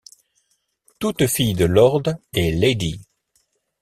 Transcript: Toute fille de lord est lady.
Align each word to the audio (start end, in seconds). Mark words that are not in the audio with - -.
Toute 0.97 1.27
fille 1.27 1.53
de 1.53 1.65
lord 1.65 2.01
est 2.33 2.49
lady. 2.49 2.99